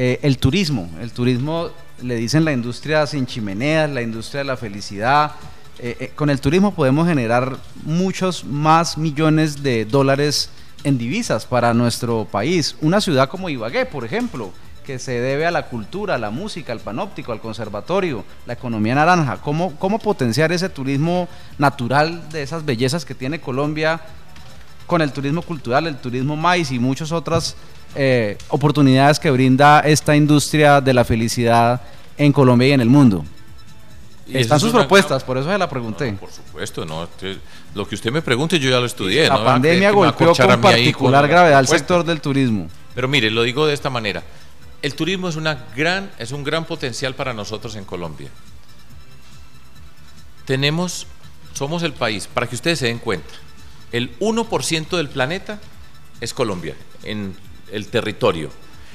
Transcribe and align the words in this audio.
Eh, 0.00 0.20
el 0.22 0.38
turismo, 0.38 0.88
el 1.00 1.10
turismo 1.10 1.70
le 2.02 2.14
dicen 2.14 2.44
la 2.44 2.52
industria 2.52 3.04
sin 3.04 3.26
chimeneas, 3.26 3.90
la 3.90 4.00
industria 4.00 4.42
de 4.42 4.44
la 4.44 4.56
felicidad. 4.56 5.32
Eh, 5.80 5.96
eh, 5.98 6.12
con 6.14 6.30
el 6.30 6.40
turismo 6.40 6.72
podemos 6.72 7.08
generar 7.08 7.56
muchos 7.82 8.44
más 8.44 8.96
millones 8.96 9.60
de 9.60 9.86
dólares 9.86 10.50
en 10.84 10.98
divisas 10.98 11.46
para 11.46 11.74
nuestro 11.74 12.28
país. 12.30 12.76
Una 12.80 13.00
ciudad 13.00 13.28
como 13.28 13.48
Ibagué, 13.48 13.86
por 13.86 14.04
ejemplo, 14.04 14.52
que 14.86 15.00
se 15.00 15.20
debe 15.20 15.46
a 15.46 15.50
la 15.50 15.66
cultura, 15.66 16.14
a 16.14 16.18
la 16.18 16.30
música, 16.30 16.72
al 16.72 16.78
panóptico, 16.78 17.32
al 17.32 17.40
conservatorio, 17.40 18.24
la 18.46 18.52
economía 18.52 18.94
naranja. 18.94 19.38
¿Cómo, 19.38 19.74
cómo 19.80 19.98
potenciar 19.98 20.52
ese 20.52 20.68
turismo 20.68 21.26
natural 21.58 22.28
de 22.28 22.44
esas 22.44 22.64
bellezas 22.64 23.04
que 23.04 23.16
tiene 23.16 23.40
Colombia 23.40 24.00
con 24.88 25.00
el 25.00 25.12
turismo 25.12 25.42
cultural, 25.42 25.86
el 25.86 25.96
turismo 25.98 26.34
maíz 26.34 26.72
y 26.72 26.80
muchas 26.80 27.12
otras 27.12 27.54
eh, 27.94 28.36
oportunidades 28.48 29.20
que 29.20 29.30
brinda 29.30 29.78
esta 29.80 30.16
industria 30.16 30.80
de 30.80 30.92
la 30.92 31.04
felicidad 31.04 31.80
en 32.16 32.32
Colombia 32.32 32.66
y 32.66 32.72
en 32.72 32.80
el 32.80 32.88
mundo? 32.88 33.24
Están 34.26 34.58
sus 34.58 34.72
propuestas, 34.72 35.22
por 35.22 35.38
eso 35.38 35.48
se 35.48 35.56
la 35.56 35.68
pregunté. 35.68 36.12
por 36.14 36.32
supuesto, 36.32 36.84
no. 36.84 37.08
Lo 37.74 37.88
que 37.88 37.94
usted 37.94 38.10
me 38.10 38.20
pregunte, 38.20 38.58
yo 38.58 38.68
ya 38.68 38.80
lo 38.80 38.86
estudié. 38.86 39.28
La 39.28 39.44
pandemia 39.44 39.92
golpeó 39.92 40.34
con 40.34 40.60
particular 40.60 41.28
gravedad 41.28 41.60
al 41.60 41.68
sector 41.68 42.04
del 42.04 42.20
turismo. 42.20 42.66
Pero 42.96 43.06
mire, 43.06 43.30
lo 43.30 43.44
digo 43.44 43.64
de 43.64 43.74
esta 43.74 43.88
manera 43.88 44.24
el 44.82 44.94
turismo 44.94 45.28
es, 45.28 45.36
una 45.36 45.66
gran, 45.76 46.10
es 46.18 46.32
un 46.32 46.44
gran 46.44 46.64
potencial 46.64 47.14
para 47.14 47.32
nosotros 47.34 47.74
en 47.76 47.84
Colombia. 47.84 48.28
Tenemos, 50.44 51.06
somos 51.52 51.82
el 51.82 51.92
país, 51.92 52.28
para 52.32 52.46
que 52.46 52.54
ustedes 52.54 52.78
se 52.78 52.86
den 52.86 52.98
cuenta, 52.98 53.34
el 53.92 54.18
1% 54.18 54.96
del 54.96 55.08
planeta 55.08 55.60
es 56.20 56.34
Colombia, 56.34 56.74
en 57.04 57.34
el 57.72 57.86
territorio. 57.88 58.50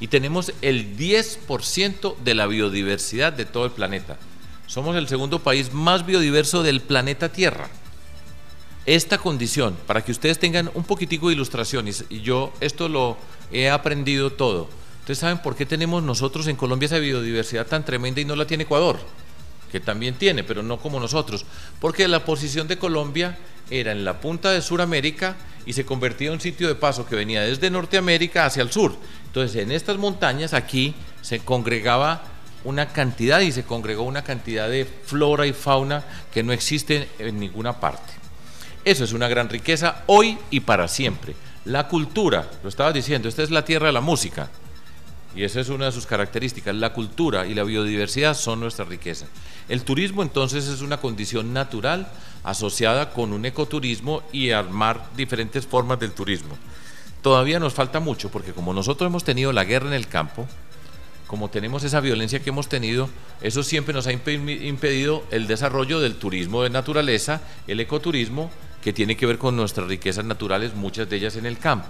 Y 0.00 0.08
tenemos 0.08 0.52
el 0.62 0.96
10% 0.96 2.16
de 2.18 2.34
la 2.34 2.46
biodiversidad 2.46 3.32
de 3.32 3.46
todo 3.46 3.64
el 3.64 3.72
planeta. 3.72 4.18
Somos 4.66 4.96
el 4.96 5.08
segundo 5.08 5.38
país 5.38 5.72
más 5.72 6.04
biodiverso 6.04 6.62
del 6.62 6.80
planeta 6.80 7.30
Tierra. 7.30 7.70
Esta 8.84 9.18
condición, 9.18 9.76
para 9.86 10.04
que 10.04 10.12
ustedes 10.12 10.38
tengan 10.38 10.70
un 10.74 10.84
poquitico 10.84 11.28
de 11.28 11.34
ilustración, 11.34 11.88
y 11.88 12.20
yo 12.20 12.52
esto 12.60 12.88
lo 12.88 13.16
he 13.50 13.70
aprendido 13.70 14.30
todo, 14.32 14.68
Ustedes 15.06 15.20
saben 15.20 15.38
por 15.38 15.54
qué 15.54 15.64
tenemos 15.64 16.02
nosotros 16.02 16.48
en 16.48 16.56
Colombia 16.56 16.86
esa 16.86 16.98
biodiversidad 16.98 17.64
tan 17.68 17.84
tremenda 17.84 18.20
y 18.20 18.24
no 18.24 18.34
la 18.34 18.44
tiene 18.44 18.64
Ecuador, 18.64 18.98
que 19.70 19.80
también 19.80 20.14
tiene, 20.14 20.44
pero 20.44 20.62
no 20.62 20.78
como 20.78 21.00
nosotros. 21.00 21.44
Porque 21.80 22.08
la 22.08 22.24
posición 22.24 22.68
de 22.68 22.78
Colombia 22.78 23.38
era 23.70 23.92
en 23.92 24.04
la 24.04 24.20
punta 24.20 24.50
de 24.50 24.62
Sudamérica 24.62 25.36
y 25.66 25.72
se 25.72 25.84
convertía 25.84 26.28
en 26.28 26.34
un 26.34 26.40
sitio 26.40 26.68
de 26.68 26.74
paso 26.74 27.06
que 27.06 27.16
venía 27.16 27.42
desde 27.42 27.70
Norteamérica 27.70 28.46
hacia 28.46 28.62
el 28.62 28.70
sur. 28.70 28.96
Entonces, 29.26 29.60
en 29.62 29.72
estas 29.72 29.98
montañas 29.98 30.54
aquí 30.54 30.94
se 31.22 31.40
congregaba 31.40 32.22
una 32.64 32.88
cantidad 32.88 33.40
y 33.40 33.52
se 33.52 33.64
congregó 33.64 34.02
una 34.04 34.22
cantidad 34.22 34.68
de 34.68 34.84
flora 34.84 35.46
y 35.46 35.52
fauna 35.52 36.04
que 36.32 36.42
no 36.42 36.52
existe 36.52 37.08
en 37.18 37.38
ninguna 37.38 37.80
parte. 37.80 38.12
Eso 38.84 39.04
es 39.04 39.12
una 39.12 39.28
gran 39.28 39.48
riqueza 39.48 40.04
hoy 40.06 40.38
y 40.50 40.60
para 40.60 40.88
siempre. 40.88 41.34
La 41.64 41.88
cultura, 41.88 42.48
lo 42.62 42.68
estaba 42.68 42.92
diciendo, 42.92 43.28
esta 43.28 43.42
es 43.42 43.50
la 43.50 43.64
tierra 43.64 43.88
de 43.88 43.92
la 43.92 44.00
música. 44.00 44.48
Y 45.36 45.44
esa 45.44 45.60
es 45.60 45.68
una 45.68 45.84
de 45.84 45.92
sus 45.92 46.06
características. 46.06 46.74
La 46.74 46.94
cultura 46.94 47.46
y 47.46 47.54
la 47.54 47.62
biodiversidad 47.62 48.34
son 48.34 48.60
nuestra 48.60 48.86
riqueza. 48.86 49.26
El 49.68 49.82
turismo 49.82 50.22
entonces 50.22 50.66
es 50.66 50.80
una 50.80 50.96
condición 50.96 51.52
natural 51.52 52.08
asociada 52.42 53.10
con 53.12 53.32
un 53.34 53.44
ecoturismo 53.44 54.22
y 54.32 54.50
armar 54.50 55.10
diferentes 55.14 55.66
formas 55.66 56.00
del 56.00 56.12
turismo. 56.12 56.56
Todavía 57.20 57.60
nos 57.60 57.74
falta 57.74 58.00
mucho 58.00 58.30
porque 58.30 58.52
como 58.52 58.72
nosotros 58.72 59.08
hemos 59.08 59.24
tenido 59.24 59.52
la 59.52 59.64
guerra 59.64 59.88
en 59.88 59.92
el 59.92 60.08
campo, 60.08 60.46
como 61.26 61.50
tenemos 61.50 61.84
esa 61.84 62.00
violencia 62.00 62.40
que 62.40 62.50
hemos 62.50 62.68
tenido, 62.68 63.10
eso 63.42 63.62
siempre 63.62 63.92
nos 63.92 64.06
ha 64.06 64.12
impedido 64.12 65.24
el 65.30 65.48
desarrollo 65.48 66.00
del 66.00 66.14
turismo 66.14 66.62
de 66.62 66.70
naturaleza, 66.70 67.42
el 67.66 67.80
ecoturismo, 67.80 68.50
que 68.80 68.92
tiene 68.92 69.16
que 69.16 69.26
ver 69.26 69.36
con 69.36 69.56
nuestras 69.56 69.88
riquezas 69.88 70.24
naturales, 70.24 70.74
muchas 70.74 71.10
de 71.10 71.16
ellas 71.16 71.34
en 71.34 71.44
el 71.44 71.58
campo. 71.58 71.88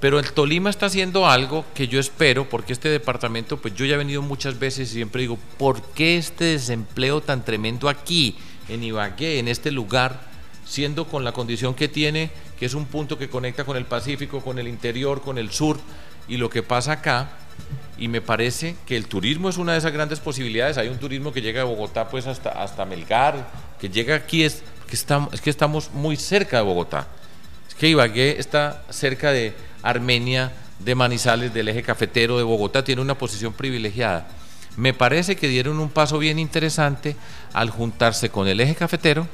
Pero 0.00 0.18
el 0.18 0.32
Tolima 0.32 0.70
está 0.70 0.86
haciendo 0.86 1.28
algo 1.28 1.64
que 1.74 1.86
yo 1.86 2.00
espero, 2.00 2.48
porque 2.48 2.72
este 2.72 2.88
departamento, 2.88 3.58
pues 3.58 3.74
yo 3.74 3.84
ya 3.84 3.94
he 3.94 3.98
venido 3.98 4.22
muchas 4.22 4.58
veces 4.58 4.90
y 4.90 4.94
siempre 4.94 5.22
digo, 5.22 5.38
¿por 5.58 5.82
qué 5.92 6.16
este 6.16 6.44
desempleo 6.44 7.20
tan 7.20 7.44
tremendo 7.44 7.88
aquí, 7.88 8.36
en 8.68 8.82
Ibagué, 8.82 9.38
en 9.38 9.48
este 9.48 9.70
lugar, 9.70 10.20
siendo 10.64 11.06
con 11.06 11.22
la 11.22 11.32
condición 11.32 11.74
que 11.74 11.88
tiene, 11.88 12.30
que 12.58 12.64
es 12.64 12.74
un 12.74 12.86
punto 12.86 13.18
que 13.18 13.28
conecta 13.28 13.64
con 13.64 13.76
el 13.76 13.84
Pacífico, 13.84 14.40
con 14.40 14.58
el 14.58 14.68
interior, 14.68 15.20
con 15.20 15.36
el 15.36 15.50
sur, 15.50 15.78
y 16.28 16.38
lo 16.38 16.48
que 16.48 16.62
pasa 16.62 16.92
acá, 16.92 17.30
y 17.98 18.08
me 18.08 18.22
parece 18.22 18.76
que 18.86 18.96
el 18.96 19.06
turismo 19.06 19.50
es 19.50 19.58
una 19.58 19.72
de 19.72 19.78
esas 19.78 19.92
grandes 19.92 20.20
posibilidades. 20.20 20.78
Hay 20.78 20.88
un 20.88 20.98
turismo 20.98 21.32
que 21.32 21.42
llega 21.42 21.60
de 21.60 21.66
Bogotá 21.66 22.08
pues 22.08 22.26
hasta, 22.26 22.50
hasta 22.50 22.86
Melgar, 22.86 23.50
que 23.78 23.90
llega 23.90 24.14
aquí, 24.14 24.44
es 24.44 24.62
que, 24.88 24.94
estamos, 24.94 25.34
es 25.34 25.40
que 25.42 25.50
estamos 25.50 25.90
muy 25.92 26.16
cerca 26.16 26.58
de 26.58 26.62
Bogotá. 26.62 27.08
Es 27.68 27.74
que 27.74 27.88
Ibagué 27.88 28.38
está 28.38 28.82
cerca 28.88 29.32
de 29.32 29.54
Armenia, 29.82 30.52
de 30.78 30.94
Manizales, 30.94 31.52
del 31.52 31.68
eje 31.68 31.82
cafetero 31.82 32.38
de 32.38 32.44
Bogotá, 32.44 32.84
tiene 32.84 33.02
una 33.02 33.16
posición 33.16 33.52
privilegiada. 33.52 34.28
Me 34.76 34.94
parece 34.94 35.36
que 35.36 35.48
dieron 35.48 35.78
un 35.78 35.90
paso 35.90 36.18
bien 36.18 36.38
interesante 36.38 37.16
al 37.52 37.70
juntarse 37.70 38.30
con 38.30 38.48
el 38.48 38.60
eje 38.60 38.74
cafetero, 38.74 39.26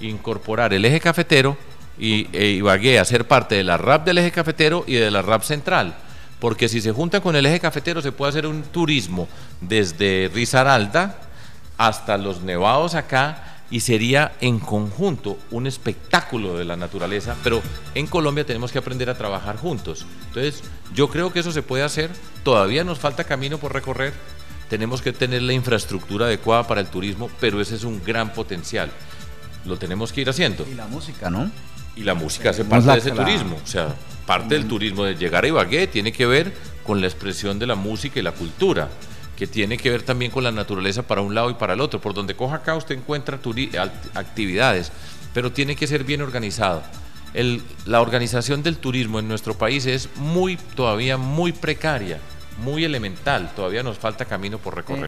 incorporar 0.00 0.72
el 0.72 0.84
eje 0.84 1.00
cafetero 1.00 1.56
y 1.98 2.28
e 2.32 2.46
Ibagué 2.48 2.98
a 2.98 3.04
ser 3.04 3.26
parte 3.26 3.54
de 3.54 3.64
la 3.64 3.76
RAP 3.76 4.04
del 4.06 4.18
eje 4.18 4.30
cafetero 4.30 4.84
y 4.86 4.94
de 4.94 5.10
la 5.10 5.22
RAP 5.22 5.42
central. 5.42 5.94
Porque 6.40 6.68
si 6.68 6.80
se 6.80 6.92
junta 6.92 7.20
con 7.20 7.36
el 7.36 7.46
eje 7.46 7.60
cafetero 7.60 8.02
se 8.02 8.12
puede 8.12 8.30
hacer 8.30 8.46
un 8.46 8.62
turismo 8.62 9.28
desde 9.60 10.30
Risaralda 10.32 11.18
hasta 11.76 12.18
los 12.18 12.42
nevados 12.42 12.94
acá 12.94 13.53
y 13.70 13.80
sería 13.80 14.32
en 14.40 14.58
conjunto 14.58 15.38
un 15.50 15.66
espectáculo 15.66 16.56
de 16.56 16.64
la 16.64 16.76
naturaleza, 16.76 17.36
pero 17.42 17.62
en 17.94 18.06
Colombia 18.06 18.44
tenemos 18.44 18.72
que 18.72 18.78
aprender 18.78 19.10
a 19.10 19.16
trabajar 19.16 19.56
juntos. 19.56 20.06
Entonces, 20.28 20.62
yo 20.94 21.08
creo 21.08 21.32
que 21.32 21.40
eso 21.40 21.52
se 21.52 21.62
puede 21.62 21.82
hacer, 21.82 22.10
todavía 22.42 22.84
nos 22.84 22.98
falta 22.98 23.24
camino 23.24 23.58
por 23.58 23.72
recorrer, 23.72 24.12
tenemos 24.68 25.02
que 25.02 25.12
tener 25.12 25.42
la 25.42 25.52
infraestructura 25.52 26.26
adecuada 26.26 26.66
para 26.66 26.80
el 26.80 26.88
turismo, 26.88 27.30
pero 27.40 27.60
ese 27.60 27.74
es 27.74 27.84
un 27.84 28.02
gran 28.02 28.32
potencial. 28.32 28.90
Lo 29.64 29.78
tenemos 29.78 30.12
que 30.12 30.20
ir 30.22 30.28
haciendo. 30.28 30.66
Y 30.70 30.74
la 30.74 30.86
música, 30.86 31.30
¿no? 31.30 31.50
Y 31.96 32.02
la 32.02 32.14
música 32.14 32.50
hace 32.50 32.64
parte 32.64 32.90
de 32.90 32.98
ese 32.98 33.10
turismo, 33.12 33.56
o 33.62 33.66
sea, 33.66 33.94
parte 34.26 34.54
del 34.54 34.66
turismo 34.66 35.04
de 35.04 35.14
llegar 35.14 35.44
a 35.44 35.48
Ibagué 35.48 35.86
tiene 35.86 36.12
que 36.12 36.26
ver 36.26 36.52
con 36.84 37.00
la 37.00 37.06
expresión 37.06 37.58
de 37.58 37.66
la 37.66 37.76
música 37.76 38.18
y 38.18 38.22
la 38.22 38.32
cultura 38.32 38.88
que 39.36 39.46
tiene 39.46 39.78
que 39.78 39.90
ver 39.90 40.02
también 40.02 40.30
con 40.30 40.44
la 40.44 40.52
naturaleza 40.52 41.02
para 41.02 41.20
un 41.20 41.34
lado 41.34 41.50
y 41.50 41.54
para 41.54 41.74
el 41.74 41.80
otro. 41.80 42.00
Por 42.00 42.14
donde 42.14 42.34
coja 42.34 42.56
acá 42.56 42.74
usted 42.74 42.96
encuentra 42.96 43.38
actividades, 44.14 44.92
pero 45.32 45.52
tiene 45.52 45.76
que 45.76 45.86
ser 45.86 46.04
bien 46.04 46.22
organizado. 46.22 46.82
la 47.86 48.00
organización 48.00 48.62
del 48.62 48.76
turismo 48.76 49.18
en 49.18 49.28
nuestro 49.28 49.54
país 49.54 49.86
es 49.86 50.08
muy 50.16 50.56
todavía 50.56 51.16
muy 51.16 51.52
precaria, 51.52 52.20
muy 52.58 52.84
elemental, 52.84 53.52
todavía 53.56 53.82
nos 53.82 53.98
falta 53.98 54.24
camino 54.24 54.58
por 54.58 54.76
recorrer. 54.76 55.02